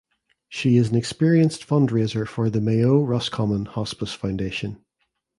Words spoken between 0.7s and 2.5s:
is an experienced fundraiser for